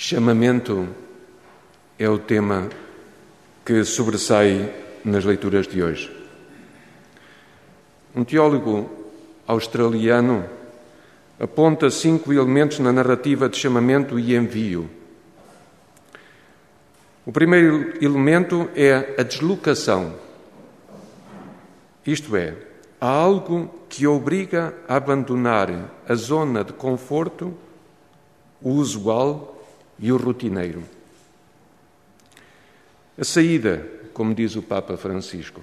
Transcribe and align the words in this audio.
Chamamento 0.00 0.88
é 1.98 2.08
o 2.08 2.20
tema 2.20 2.68
que 3.64 3.82
sobressai 3.82 4.72
nas 5.04 5.24
leituras 5.24 5.66
de 5.66 5.82
hoje. 5.82 6.08
Um 8.14 8.22
teólogo 8.22 8.88
australiano 9.44 10.44
aponta 11.40 11.90
cinco 11.90 12.32
elementos 12.32 12.78
na 12.78 12.92
narrativa 12.92 13.48
de 13.48 13.56
chamamento 13.56 14.20
e 14.20 14.36
envio. 14.36 14.88
O 17.26 17.32
primeiro 17.32 17.92
elemento 18.00 18.70
é 18.76 19.16
a 19.18 19.24
deslocação. 19.24 20.14
Isto 22.06 22.36
é, 22.36 22.54
há 23.00 23.08
algo 23.08 23.68
que 23.88 24.06
obriga 24.06 24.76
a 24.86 24.94
abandonar 24.94 25.90
a 26.08 26.14
zona 26.14 26.62
de 26.62 26.72
conforto, 26.72 27.52
o 28.62 28.70
usual 28.70 29.57
e 29.98 30.12
o 30.12 30.16
rotineiro. 30.16 30.82
A 33.18 33.24
saída, 33.24 33.84
como 34.12 34.34
diz 34.34 34.54
o 34.54 34.62
Papa 34.62 34.96
Francisco. 34.96 35.60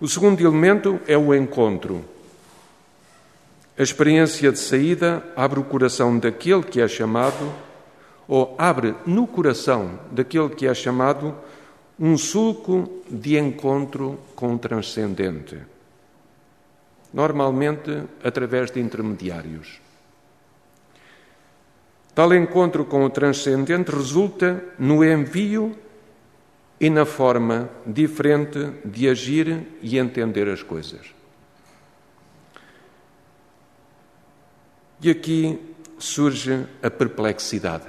O 0.00 0.08
segundo 0.08 0.40
elemento 0.40 1.00
é 1.06 1.16
o 1.16 1.32
encontro. 1.32 2.04
A 3.78 3.82
experiência 3.82 4.50
de 4.50 4.58
saída 4.58 5.24
abre 5.36 5.60
o 5.60 5.64
coração 5.64 6.18
daquele 6.18 6.64
que 6.64 6.80
é 6.80 6.88
chamado, 6.88 7.52
ou 8.26 8.54
abre 8.58 8.94
no 9.06 9.26
coração 9.26 10.00
daquele 10.10 10.50
que 10.50 10.66
é 10.66 10.74
chamado, 10.74 11.34
um 11.98 12.18
sulco 12.18 13.02
de 13.08 13.38
encontro 13.38 14.18
com 14.34 14.54
o 14.54 14.58
transcendente. 14.58 15.56
Normalmente 17.14 18.02
através 18.24 18.72
de 18.72 18.80
intermediários. 18.80 19.80
Tal 22.14 22.34
encontro 22.34 22.84
com 22.84 23.04
o 23.04 23.10
transcendente 23.10 23.90
resulta 23.90 24.62
no 24.78 25.02
envio 25.02 25.74
e 26.78 26.90
na 26.90 27.06
forma 27.06 27.70
diferente 27.86 28.58
de 28.84 29.08
agir 29.08 29.66
e 29.80 29.98
entender 29.98 30.48
as 30.48 30.62
coisas. 30.62 31.14
E 35.00 35.10
aqui 35.10 35.58
surge 35.98 36.66
a 36.82 36.90
perplexidade. 36.90 37.86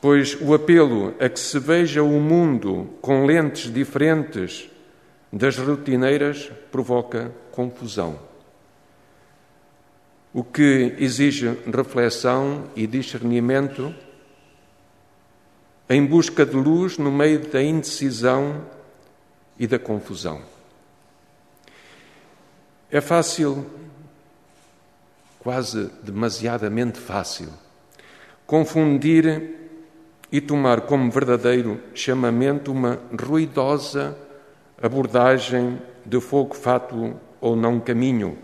Pois 0.00 0.38
o 0.40 0.54
apelo 0.54 1.14
a 1.18 1.28
que 1.28 1.40
se 1.40 1.58
veja 1.58 2.02
o 2.02 2.20
mundo 2.20 2.88
com 3.02 3.26
lentes 3.26 3.70
diferentes 3.70 4.70
das 5.32 5.58
rotineiras 5.58 6.50
provoca 6.70 7.32
confusão 7.50 8.29
o 10.32 10.44
que 10.44 10.94
exige 10.98 11.58
reflexão 11.66 12.64
e 12.76 12.86
discernimento 12.86 13.94
em 15.88 16.06
busca 16.06 16.46
de 16.46 16.54
luz 16.54 16.98
no 16.98 17.10
meio 17.10 17.40
da 17.48 17.60
indecisão 17.60 18.64
e 19.58 19.66
da 19.66 19.78
confusão. 19.78 20.40
É 22.88 23.00
fácil, 23.00 23.66
quase 25.40 25.90
demasiadamente 26.02 26.98
fácil, 26.98 27.48
confundir 28.46 29.58
e 30.30 30.40
tomar 30.40 30.82
como 30.82 31.10
verdadeiro 31.10 31.80
chamamento 31.92 32.70
uma 32.70 33.00
ruidosa 33.20 34.16
abordagem 34.80 35.80
de 36.06 36.20
fogo 36.20 36.54
fato 36.54 37.16
ou 37.40 37.56
não 37.56 37.80
caminho 37.80 38.38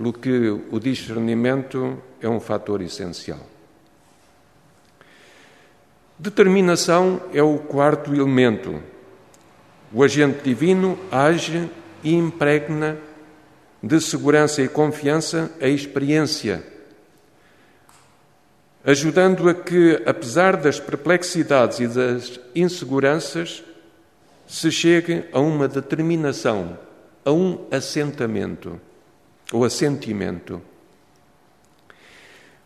pelo 0.00 0.14
que 0.14 0.48
o 0.72 0.80
discernimento 0.80 2.02
é 2.22 2.28
um 2.28 2.40
fator 2.40 2.80
essencial. 2.80 3.46
Determinação 6.18 7.20
é 7.34 7.42
o 7.42 7.58
quarto 7.58 8.14
elemento. 8.14 8.82
O 9.92 10.02
agente 10.02 10.42
divino 10.42 10.98
age 11.12 11.68
e 12.02 12.14
impregna 12.14 12.96
de 13.82 14.00
segurança 14.00 14.62
e 14.62 14.68
confiança 14.68 15.50
a 15.60 15.68
experiência, 15.68 16.64
ajudando 18.82 19.50
a 19.50 19.54
que, 19.54 20.02
apesar 20.06 20.56
das 20.56 20.80
perplexidades 20.80 21.78
e 21.78 21.86
das 21.86 22.40
inseguranças, 22.54 23.62
se 24.46 24.72
chegue 24.72 25.26
a 25.30 25.40
uma 25.40 25.68
determinação, 25.68 26.78
a 27.22 27.30
um 27.32 27.66
assentamento 27.70 28.80
ou 29.52 29.64
assentimento. 29.64 30.60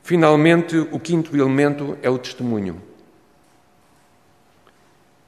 Finalmente, 0.02 0.76
o 0.76 1.00
quinto 1.00 1.34
elemento 1.34 1.96
é 2.02 2.10
o 2.10 2.18
testemunho. 2.18 2.80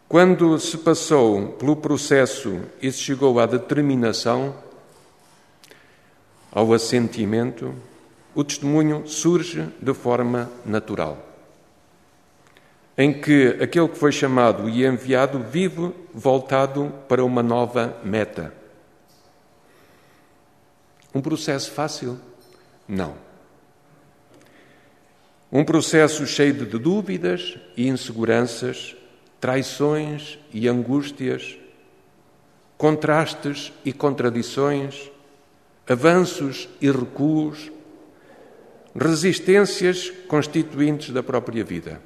Quando 0.08 0.58
se 0.58 0.78
passou 0.78 1.48
pelo 1.52 1.74
processo 1.74 2.60
e 2.80 2.92
se 2.92 2.98
chegou 2.98 3.40
à 3.40 3.46
determinação, 3.46 4.54
ao 6.52 6.72
assentimento, 6.72 7.74
o 8.34 8.44
testemunho 8.44 9.06
surge 9.06 9.66
de 9.80 9.94
forma 9.94 10.50
natural, 10.64 11.18
em 12.96 13.12
que 13.20 13.56
aquele 13.60 13.88
que 13.88 13.98
foi 13.98 14.12
chamado 14.12 14.68
e 14.68 14.86
enviado 14.86 15.38
vive 15.40 15.92
voltado 16.14 16.92
para 17.08 17.24
uma 17.24 17.42
nova 17.42 17.96
meta. 18.04 18.65
Um 21.16 21.22
processo 21.22 21.70
fácil? 21.70 22.20
Não. 22.86 23.16
Um 25.50 25.64
processo 25.64 26.26
cheio 26.26 26.52
de 26.52 26.78
dúvidas 26.78 27.56
e 27.74 27.88
inseguranças, 27.88 28.94
traições 29.40 30.38
e 30.52 30.68
angústias, 30.68 31.56
contrastes 32.76 33.72
e 33.82 33.94
contradições, 33.94 35.10
avanços 35.88 36.68
e 36.82 36.90
recuos, 36.90 37.72
resistências 38.94 40.10
constituintes 40.28 41.14
da 41.14 41.22
própria 41.22 41.64
vida. 41.64 41.98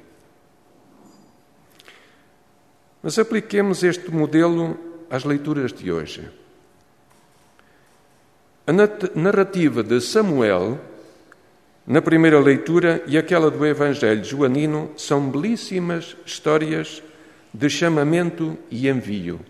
Mas 3.03 3.19
apliquemos 3.19 3.83
este 3.83 4.09
modelo 4.09 4.79
às 5.09 5.25
leituras 5.25 5.73
de 5.73 5.91
hoje. 5.91 6.40
A 8.71 9.19
narrativa 9.19 9.83
de 9.83 9.99
Samuel, 9.99 10.79
na 11.85 12.01
primeira 12.01 12.39
leitura, 12.39 13.03
e 13.05 13.17
aquela 13.17 13.51
do 13.51 13.65
Evangelho 13.65 14.23
joanino 14.23 14.91
são 14.95 15.29
belíssimas 15.29 16.15
histórias 16.25 17.03
de 17.53 17.69
chamamento 17.69 18.57
e 18.69 18.87
envio. 18.87 19.41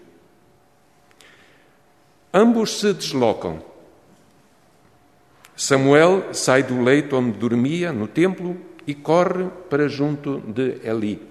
Ambos 2.34 2.80
se 2.80 2.94
deslocam. 2.94 3.62
Samuel 5.56 6.34
sai 6.34 6.64
do 6.64 6.82
leito 6.82 7.16
onde 7.16 7.38
dormia, 7.38 7.94
no 7.94 8.08
templo, 8.08 8.58
e 8.88 8.96
corre 8.96 9.50
para 9.70 9.88
junto 9.88 10.40
de 10.40 10.80
Eli. 10.84 11.31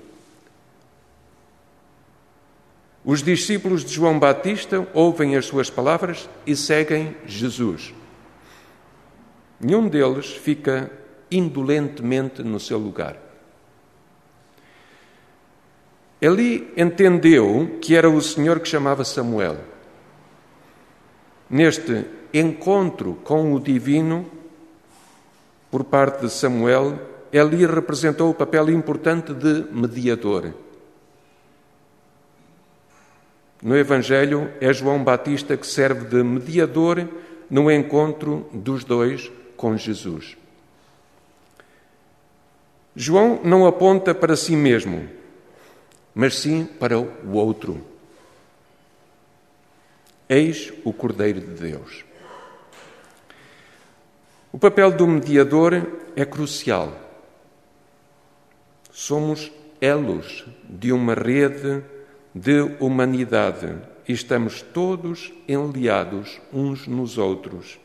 Os 3.04 3.22
discípulos 3.22 3.84
de 3.84 3.92
João 3.92 4.18
Batista 4.18 4.86
ouvem 4.92 5.36
as 5.36 5.46
suas 5.46 5.70
palavras 5.70 6.28
e 6.46 6.54
seguem 6.54 7.16
Jesus. 7.26 7.94
Nenhum 9.58 9.88
deles 9.88 10.32
fica 10.32 10.90
indolentemente 11.30 12.42
no 12.42 12.60
seu 12.60 12.78
lugar. 12.78 13.16
Eli 16.20 16.70
entendeu 16.76 17.78
que 17.80 17.96
era 17.96 18.08
o 18.08 18.20
Senhor 18.20 18.60
que 18.60 18.68
chamava 18.68 19.04
Samuel. 19.04 19.56
Neste 21.48 22.04
encontro 22.34 23.14
com 23.24 23.54
o 23.54 23.60
divino, 23.60 24.30
por 25.70 25.84
parte 25.84 26.26
de 26.26 26.30
Samuel, 26.30 26.98
Eli 27.32 27.64
representou 27.64 28.30
o 28.30 28.34
papel 28.34 28.68
importante 28.70 29.32
de 29.32 29.64
mediador. 29.72 30.52
No 33.62 33.76
Evangelho 33.76 34.50
é 34.60 34.72
João 34.72 35.04
Batista 35.04 35.56
que 35.56 35.66
serve 35.66 36.06
de 36.06 36.22
mediador 36.22 37.06
no 37.50 37.70
encontro 37.70 38.48
dos 38.52 38.84
dois 38.84 39.30
com 39.56 39.76
Jesus. 39.76 40.36
João 42.96 43.40
não 43.44 43.66
aponta 43.66 44.14
para 44.14 44.34
si 44.34 44.56
mesmo, 44.56 45.08
mas 46.14 46.38
sim 46.38 46.64
para 46.64 46.98
o 46.98 47.32
outro. 47.32 47.84
Eis 50.28 50.72
o 50.84 50.92
Cordeiro 50.92 51.40
de 51.40 51.60
Deus. 51.60 52.04
O 54.52 54.58
papel 54.58 54.90
do 54.90 55.06
mediador 55.06 55.86
é 56.16 56.24
crucial. 56.24 56.96
Somos 58.90 59.50
elos 59.80 60.44
de 60.68 60.92
uma 60.92 61.14
rede 61.14 61.82
de 62.34 62.60
humanidade 62.78 63.76
e 64.06 64.12
estamos 64.12 64.62
todos 64.62 65.32
enliados 65.48 66.40
uns 66.52 66.86
nos 66.86 67.18
outros, 67.18 67.78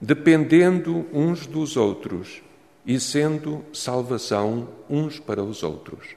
dependendo 0.00 1.06
uns 1.12 1.46
dos 1.46 1.76
outros 1.76 2.42
e 2.86 2.98
sendo 2.98 3.64
salvação 3.72 4.68
uns 4.88 5.18
para 5.18 5.42
os 5.42 5.62
outros. 5.62 6.16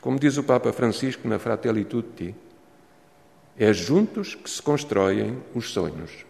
Como 0.00 0.18
diz 0.18 0.38
o 0.38 0.42
Papa 0.42 0.72
Francisco 0.72 1.28
na 1.28 1.38
Fratelli 1.38 1.84
Tutti, 1.84 2.34
é 3.58 3.72
juntos 3.72 4.34
que 4.34 4.48
se 4.48 4.62
constroem 4.62 5.42
os 5.54 5.70
sonhos. 5.70 6.24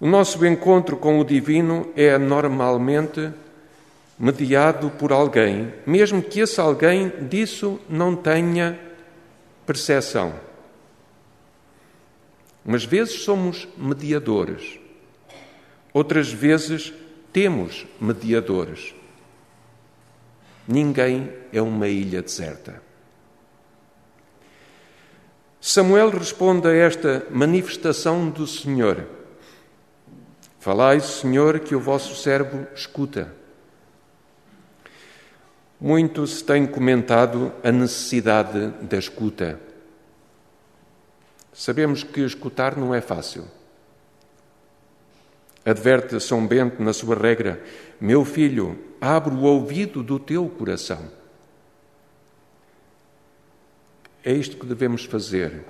O 0.00 0.06
nosso 0.06 0.44
encontro 0.46 0.96
com 0.96 1.18
o 1.18 1.24
Divino 1.24 1.92
é 1.96 2.16
normalmente 2.18 3.32
mediado 4.18 4.90
por 4.90 5.12
alguém, 5.12 5.72
mesmo 5.86 6.22
que 6.22 6.40
esse 6.40 6.60
alguém 6.60 7.08
disso 7.28 7.80
não 7.88 8.14
tenha 8.14 8.78
percepção. 9.66 10.34
Umas 12.64 12.84
vezes 12.84 13.22
somos 13.22 13.66
mediadores, 13.76 14.78
outras 15.92 16.32
vezes 16.32 16.92
temos 17.32 17.86
mediadores. 18.00 18.94
Ninguém 20.68 21.32
é 21.52 21.60
uma 21.60 21.88
ilha 21.88 22.22
deserta. 22.22 22.80
Samuel 25.60 26.10
responde 26.10 26.68
a 26.68 26.72
esta 26.72 27.26
manifestação 27.30 28.30
do 28.30 28.46
Senhor: 28.46 29.06
Falai, 30.60 31.00
Senhor, 31.00 31.58
que 31.60 31.74
o 31.74 31.80
vosso 31.80 32.14
servo 32.14 32.66
escuta. 32.74 33.41
Muito 35.84 36.24
se 36.28 36.44
tem 36.44 36.64
comentado 36.64 37.52
a 37.60 37.72
necessidade 37.72 38.68
da 38.82 38.96
escuta. 38.96 39.58
Sabemos 41.52 42.04
que 42.04 42.20
escutar 42.20 42.76
não 42.76 42.94
é 42.94 43.00
fácil. 43.00 43.46
Adverte 45.66 46.20
São 46.20 46.46
Bento 46.46 46.80
na 46.80 46.92
sua 46.92 47.16
regra: 47.16 47.60
Meu 48.00 48.24
filho, 48.24 48.78
abre 49.00 49.34
o 49.34 49.40
ouvido 49.40 50.04
do 50.04 50.20
teu 50.20 50.48
coração. 50.48 51.00
É 54.24 54.32
isto 54.32 54.56
que 54.56 54.66
devemos 54.66 55.04
fazer: 55.04 55.64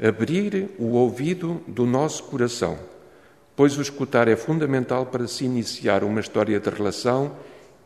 abrir 0.00 0.70
o 0.78 0.92
ouvido 0.92 1.60
do 1.66 1.86
nosso 1.86 2.22
coração, 2.22 2.78
pois 3.56 3.76
o 3.76 3.82
escutar 3.82 4.28
é 4.28 4.36
fundamental 4.36 5.06
para 5.06 5.26
se 5.26 5.44
iniciar 5.44 6.04
uma 6.04 6.20
história 6.20 6.60
de 6.60 6.70
relação 6.70 7.34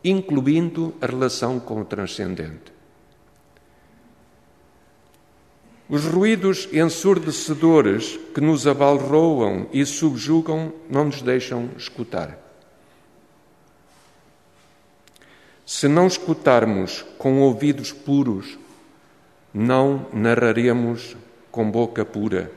incluindo 0.05 0.93
a 1.01 1.07
relação 1.07 1.59
com 1.59 1.81
o 1.81 1.85
transcendente. 1.85 2.71
Os 5.89 6.05
ruídos 6.05 6.69
ensurdecedores 6.71 8.19
que 8.33 8.39
nos 8.39 8.67
abalroam 8.67 9.67
e 9.73 9.85
subjugam 9.85 10.71
não 10.89 11.05
nos 11.05 11.21
deixam 11.21 11.69
escutar. 11.75 12.39
Se 15.65 15.87
não 15.87 16.05
escutarmos 16.05 17.03
com 17.17 17.41
ouvidos 17.41 17.91
puros, 17.91 18.57
não 19.51 20.07
narraremos 20.13 21.17
com 21.51 21.69
boca 21.69 22.05
pura 22.05 22.51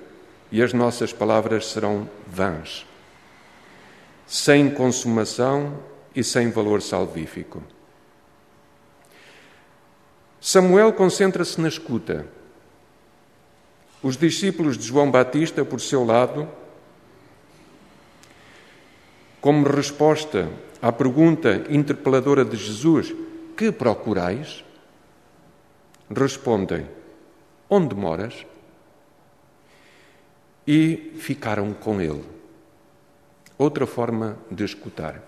e 0.53 0.62
as 0.62 0.75
nossas 0.75 1.12
palavras 1.12 1.67
serão 1.67 2.09
vãs, 2.27 2.87
sem 4.27 4.71
consumação 4.71 5.79
e 6.15 6.23
sem 6.25 6.51
valor 6.51 6.83
salvífico. 6.83 7.63
Samuel 10.41 10.93
concentra-se 10.93 11.61
na 11.61 11.69
escuta. 11.69 12.27
Os 14.03 14.17
discípulos 14.17 14.79
de 14.79 14.87
João 14.87 15.11
Batista, 15.11 15.65
por 15.65 15.81
seu 15.81 16.05
lado, 16.05 16.49
como 19.41 19.67
resposta 19.67 20.49
à 20.81 20.93
pergunta 20.93 21.67
interpeladora 21.69 22.45
de 22.45 22.57
Jesus: 22.57 23.13
Que 23.57 23.73
procurais? 23.73 24.65
Respondem: 26.11 26.87
Onde 27.69 27.95
moras? 27.95 28.47
E 30.67 31.15
ficaram 31.19 31.73
com 31.73 32.01
ele. 32.01 32.25
Outra 33.57 33.87
forma 33.87 34.39
de 34.51 34.65
escutar. 34.65 35.23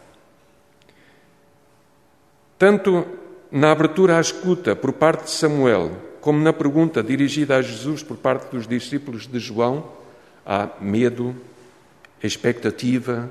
Tanto 2.61 3.07
na 3.51 3.73
abertura 3.73 4.19
à 4.19 4.21
escuta 4.21 4.77
por 4.77 4.93
parte 4.93 5.25
de 5.25 5.31
Samuel, 5.31 5.93
como 6.21 6.45
na 6.45 6.53
pergunta 6.53 7.03
dirigida 7.03 7.57
a 7.57 7.63
Jesus 7.63 8.03
por 8.03 8.19
parte 8.19 8.55
dos 8.55 8.67
discípulos 8.69 9.27
de 9.27 9.39
João, 9.39 9.91
há 10.45 10.69
medo, 10.79 11.35
expectativa, 12.23 13.31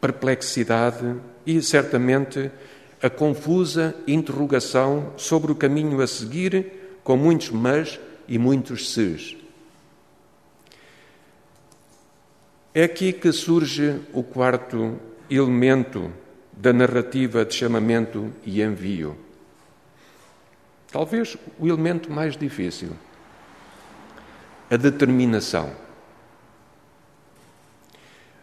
perplexidade 0.00 1.16
e, 1.44 1.60
certamente, 1.60 2.52
a 3.02 3.10
confusa 3.10 3.96
interrogação 4.06 5.12
sobre 5.16 5.50
o 5.50 5.56
caminho 5.56 6.00
a 6.00 6.06
seguir, 6.06 7.00
com 7.02 7.16
muitos 7.16 7.50
mas 7.50 7.98
e 8.28 8.38
muitos 8.38 8.92
ses. 8.92 9.36
É 12.72 12.84
aqui 12.84 13.12
que 13.12 13.32
surge 13.32 14.00
o 14.12 14.22
quarto 14.22 15.00
elemento 15.28 16.12
da 16.58 16.72
narrativa 16.72 17.44
de 17.44 17.54
chamamento 17.54 18.32
e 18.44 18.60
envio. 18.60 19.16
Talvez 20.90 21.36
o 21.58 21.68
elemento 21.68 22.10
mais 22.10 22.36
difícil, 22.36 22.90
a 24.68 24.76
determinação, 24.76 25.70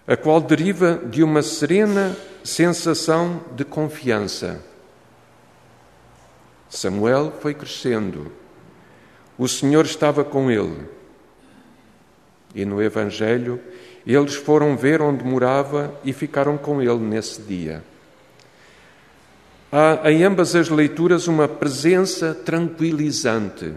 a 0.08 0.16
qual 0.16 0.40
deriva 0.40 1.02
de 1.06 1.24
uma 1.24 1.42
serena 1.42 2.16
sensação 2.42 3.44
de 3.54 3.66
confiança. 3.66 4.64
Samuel 6.70 7.34
foi 7.42 7.54
crescendo, 7.54 8.32
o 9.38 9.48
Senhor 9.48 9.86
estava 9.86 10.24
com 10.24 10.50
ele. 10.50 10.88
E 12.54 12.64
no 12.64 12.82
Evangelho, 12.82 13.60
eles 14.08 14.36
foram 14.36 14.78
ver 14.78 15.02
onde 15.02 15.26
morava 15.26 15.94
e 16.06 16.14
ficaram 16.14 16.58
com 16.58 16.82
ele 16.82 17.00
nesse 17.00 17.42
dia. 17.42 17.84
Há 19.78 20.10
em 20.10 20.24
ambas 20.24 20.56
as 20.56 20.70
leituras 20.70 21.28
uma 21.28 21.50
presença 21.50 22.34
tranquilizante, 22.34 23.74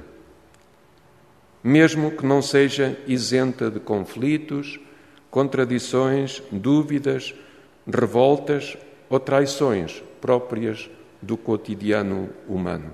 mesmo 1.61 2.13
que 2.13 2.25
não 2.25 2.41
seja 2.41 2.97
isenta 3.05 3.69
de 3.69 3.81
conflitos, 3.81 4.79
contradições, 5.29 6.41
dúvidas, 6.53 7.35
revoltas 7.85 8.79
ou 9.11 9.19
traições 9.19 10.01
próprias 10.21 10.89
do 11.21 11.37
cotidiano 11.37 12.31
humano. 12.47 12.93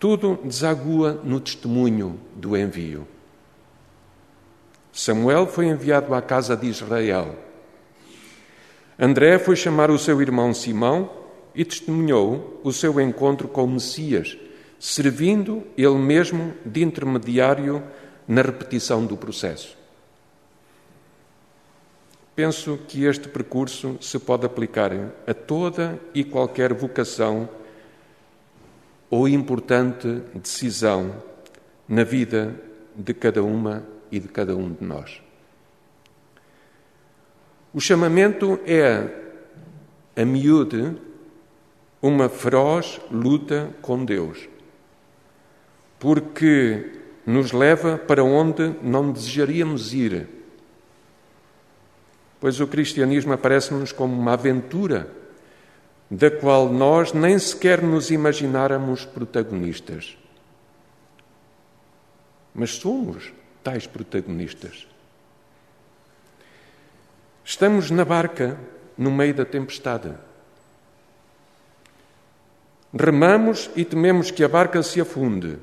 Tudo 0.00 0.36
desagua 0.42 1.20
no 1.22 1.38
testemunho 1.38 2.18
do 2.34 2.56
envio. 2.56 3.06
Samuel 4.92 5.46
foi 5.46 5.66
enviado 5.66 6.12
à 6.12 6.20
casa 6.20 6.56
de 6.56 6.66
Israel 6.66 7.49
André 9.02 9.38
foi 9.38 9.56
chamar 9.56 9.90
o 9.90 9.98
seu 9.98 10.20
irmão 10.20 10.52
Simão 10.52 11.10
e 11.54 11.64
testemunhou 11.64 12.60
o 12.62 12.70
seu 12.70 13.00
encontro 13.00 13.48
com 13.48 13.64
o 13.64 13.70
Messias, 13.70 14.36
servindo 14.78 15.62
ele 15.74 15.96
mesmo 15.96 16.52
de 16.66 16.82
intermediário 16.82 17.82
na 18.28 18.42
repetição 18.42 19.06
do 19.06 19.16
processo. 19.16 19.74
Penso 22.36 22.78
que 22.86 23.06
este 23.06 23.26
percurso 23.26 23.96
se 24.02 24.18
pode 24.18 24.44
aplicar 24.44 24.92
a 25.26 25.32
toda 25.32 25.98
e 26.12 26.22
qualquer 26.22 26.74
vocação 26.74 27.48
ou 29.08 29.26
importante 29.26 30.22
decisão 30.34 31.22
na 31.88 32.04
vida 32.04 32.54
de 32.94 33.14
cada 33.14 33.42
uma 33.42 33.82
e 34.12 34.20
de 34.20 34.28
cada 34.28 34.54
um 34.54 34.70
de 34.70 34.84
nós. 34.84 35.29
O 37.72 37.80
chamamento 37.80 38.58
é, 38.66 39.08
a 40.16 40.24
miúde, 40.24 40.96
uma 42.02 42.28
feroz 42.28 43.00
luta 43.10 43.70
com 43.80 44.04
Deus, 44.04 44.48
porque 45.98 47.00
nos 47.24 47.52
leva 47.52 47.96
para 47.96 48.24
onde 48.24 48.74
não 48.82 49.12
desejaríamos 49.12 49.92
ir. 49.92 50.28
Pois 52.40 52.58
o 52.58 52.66
cristianismo 52.66 53.32
aparece-nos 53.32 53.92
como 53.92 54.18
uma 54.18 54.32
aventura 54.32 55.10
da 56.10 56.30
qual 56.30 56.72
nós 56.72 57.12
nem 57.12 57.38
sequer 57.38 57.82
nos 57.82 58.10
imagináramos 58.10 59.04
protagonistas. 59.04 60.18
Mas 62.52 62.70
somos 62.70 63.32
tais 63.62 63.86
protagonistas. 63.86 64.88
Estamos 67.50 67.90
na 67.90 68.04
barca 68.04 68.56
no 68.96 69.10
meio 69.10 69.34
da 69.34 69.44
tempestade. 69.44 70.14
Remamos 72.96 73.68
e 73.74 73.84
tememos 73.84 74.30
que 74.30 74.44
a 74.44 74.48
barca 74.48 74.80
se 74.84 75.00
afunde. 75.00 75.58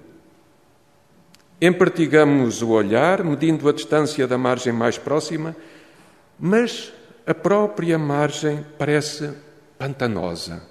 Empertigamos 1.62 2.62
o 2.62 2.72
olhar, 2.72 3.24
medindo 3.24 3.70
a 3.70 3.72
distância 3.72 4.28
da 4.28 4.38
margem 4.38 4.74
mais 4.74 4.98
próxima, 4.98 5.56
mas 6.38 6.92
a 7.26 7.34
própria 7.34 7.98
margem 7.98 8.66
parece 8.78 9.32
pantanosa. 9.78 10.62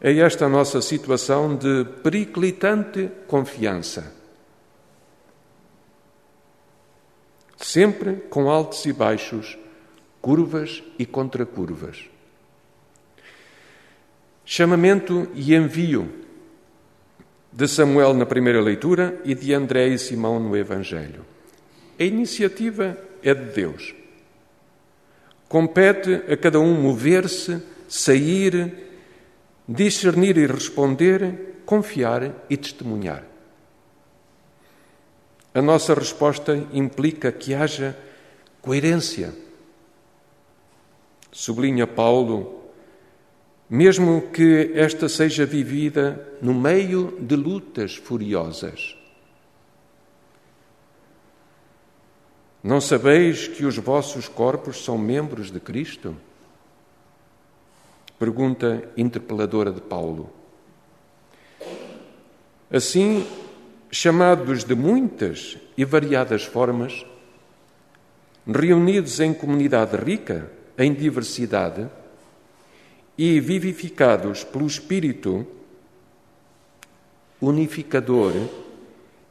É 0.00 0.16
esta 0.16 0.46
a 0.46 0.48
nossa 0.48 0.80
situação 0.80 1.54
de 1.54 1.84
periclitante 2.02 3.10
confiança. 3.28 4.14
Sempre 7.66 8.22
com 8.30 8.48
altos 8.48 8.86
e 8.86 8.92
baixos, 8.92 9.58
curvas 10.20 10.84
e 10.96 11.04
contracurvas. 11.04 12.08
Chamamento 14.44 15.28
e 15.34 15.52
envio 15.52 16.08
de 17.52 17.66
Samuel 17.66 18.14
na 18.14 18.24
primeira 18.24 18.60
leitura 18.60 19.20
e 19.24 19.34
de 19.34 19.52
André 19.52 19.88
e 19.88 19.98
Simão 19.98 20.38
no 20.38 20.56
Evangelho. 20.56 21.26
A 21.98 22.04
iniciativa 22.04 22.96
é 23.20 23.34
de 23.34 23.46
Deus. 23.46 23.92
Compete 25.48 26.22
a 26.32 26.36
cada 26.36 26.60
um 26.60 26.80
mover-se, 26.80 27.60
sair, 27.88 28.74
discernir 29.68 30.36
e 30.36 30.46
responder, 30.46 31.62
confiar 31.66 32.32
e 32.48 32.56
testemunhar. 32.56 33.24
A 35.56 35.62
nossa 35.62 35.94
resposta 35.94 36.54
implica 36.70 37.32
que 37.32 37.54
haja 37.54 37.96
coerência. 38.60 39.34
Sublinha 41.32 41.86
Paulo, 41.86 42.62
mesmo 43.66 44.30
que 44.32 44.72
esta 44.74 45.08
seja 45.08 45.46
vivida 45.46 46.30
no 46.42 46.52
meio 46.52 47.16
de 47.18 47.34
lutas 47.34 47.96
furiosas. 47.96 48.98
Não 52.62 52.78
sabeis 52.78 53.48
que 53.48 53.64
os 53.64 53.78
vossos 53.78 54.28
corpos 54.28 54.84
são 54.84 54.98
membros 54.98 55.50
de 55.50 55.58
Cristo? 55.58 56.14
Pergunta 58.18 58.90
interpeladora 58.94 59.72
de 59.72 59.80
Paulo. 59.80 60.30
Assim, 62.70 63.26
chamados 63.90 64.64
de 64.64 64.74
muitas 64.74 65.56
e 65.76 65.84
variadas 65.84 66.44
formas, 66.44 67.04
reunidos 68.46 69.20
em 69.20 69.32
comunidade 69.32 69.96
rica 69.96 70.50
em 70.78 70.92
diversidade 70.92 71.88
e 73.16 73.40
vivificados 73.40 74.44
pelo 74.44 74.66
Espírito 74.66 75.46
unificador 77.40 78.32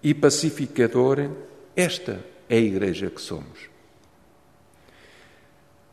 e 0.03 0.13
pacificador, 0.13 1.29
esta 1.75 2.23
é 2.47 2.57
a 2.57 2.61
igreja 2.61 3.09
que 3.09 3.21
somos. 3.21 3.69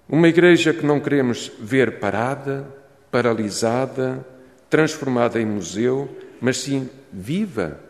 Uma 0.08 0.28
igreja 0.28 0.74
que 0.74 0.84
não 0.84 1.00
queremos 1.00 1.50
ver 1.58 1.98
parada, 1.98 2.66
paralisada, 3.10 4.24
transformada 4.68 5.40
em 5.40 5.46
museu, 5.46 6.08
mas 6.40 6.58
sim 6.58 6.88
viva, 7.10 7.80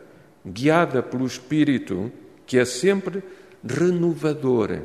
guiada 0.44 1.02
pelo 1.02 1.26
Espírito, 1.26 2.11
que 2.46 2.58
é 2.58 2.64
sempre 2.64 3.22
renovadora. 3.64 4.84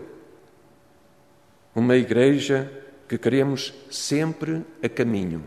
Uma 1.75 1.95
igreja 1.95 2.71
que 3.07 3.17
queremos 3.17 3.73
sempre 3.89 4.63
a 4.81 4.89
caminho. 4.89 5.43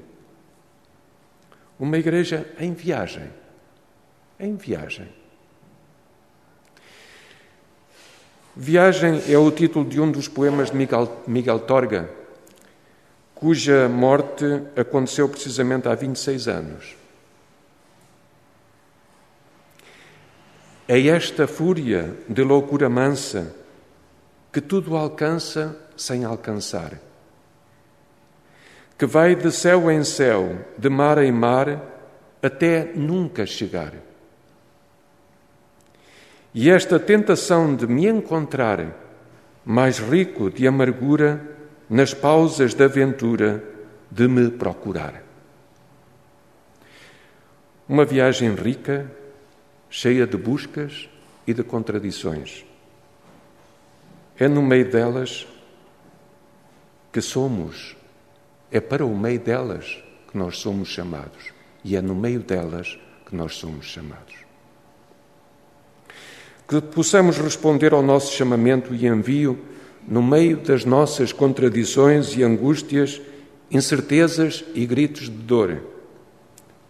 Uma 1.79 1.99
igreja 1.99 2.47
em 2.59 2.73
viagem. 2.73 3.31
Em 4.39 4.57
viagem. 4.57 5.09
Viagem 8.57 9.23
é 9.29 9.39
o 9.39 9.51
título 9.51 9.85
de 9.85 10.01
um 10.01 10.11
dos 10.11 10.29
poemas 10.29 10.71
de 10.71 10.77
Miguel, 10.77 11.23
Miguel 11.27 11.61
Torga, 11.61 12.11
cuja 13.35 13.89
morte 13.89 14.45
aconteceu 14.77 15.29
precisamente 15.29 15.89
há 15.89 15.95
26 15.95 16.49
anos. 16.49 17.00
É 20.93 21.07
esta 21.07 21.47
fúria 21.47 22.17
de 22.29 22.43
loucura 22.43 22.89
mansa 22.89 23.55
que 24.53 24.61
tudo 24.61 24.97
alcança 24.97 25.77
sem 25.97 26.25
alcançar, 26.25 27.01
que 28.99 29.07
vai 29.07 29.37
de 29.37 29.53
céu 29.53 29.89
em 29.89 30.03
céu, 30.03 30.67
de 30.77 30.89
mar 30.89 31.19
em 31.19 31.31
mar, 31.31 31.81
até 32.43 32.91
nunca 32.93 33.47
chegar. 33.47 33.93
E 36.53 36.69
esta 36.69 36.99
tentação 36.99 37.77
de 37.77 37.87
me 37.87 38.09
encontrar 38.09 38.85
mais 39.65 40.01
rico 40.01 40.51
de 40.51 40.67
amargura 40.67 41.41
nas 41.89 42.13
pausas 42.13 42.75
da 42.75 42.87
aventura 42.87 43.63
de 44.11 44.27
me 44.27 44.51
procurar. 44.51 45.23
Uma 47.89 48.05
viagem 48.05 48.53
rica, 48.57 49.20
cheia 49.91 50.27
de 50.27 50.37
buscas 50.37 51.09
e 51.47 51.53
de 51.53 51.63
contradições. 51.63 52.65
É 54.39 54.49
no 54.49 54.63
meio 54.63 54.91
delas 54.91 55.47
que 57.13 57.21
somos, 57.21 57.97
é 58.71 58.81
para 58.81 59.05
o 59.05 59.15
meio 59.15 59.41
delas 59.41 60.03
que 60.31 60.39
nós 60.39 60.59
somos 60.59 60.89
chamados, 60.89 61.53
e 61.85 61.97
é 61.97 62.01
no 62.01 62.15
meio 62.15 62.41
delas 62.41 62.99
que 63.27 63.37
nós 63.37 63.57
somos 63.57 63.85
chamados 63.85 64.51
que 66.71 66.81
possamos 66.81 67.37
responder 67.37 67.93
ao 67.93 68.01
nosso 68.01 68.33
chamamento 68.33 68.95
e 68.95 69.05
envio 69.05 69.59
no 70.07 70.23
meio 70.23 70.57
das 70.57 70.85
nossas 70.85 71.33
contradições 71.33 72.37
e 72.37 72.45
angústias, 72.45 73.21
incertezas 73.69 74.65
e 74.73 74.87
gritos 74.87 75.23
de 75.23 75.31
dor. 75.31 75.83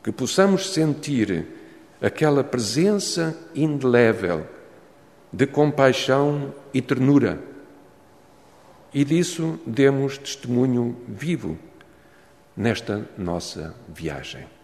Que 0.05 0.13
possamos 0.13 0.75
sentir 0.75 1.47
aquela 2.01 2.43
presença 2.43 3.37
indelével 3.55 4.47
de 5.33 5.47
compaixão 5.47 6.55
e 6.73 6.81
ternura. 6.81 7.39
E 8.93 9.05
disso 9.05 9.61
demos 9.67 10.19
testemunho 10.19 10.97
vivo 11.07 11.59
nesta 12.57 13.09
nossa 13.17 13.75
viagem. 13.89 14.60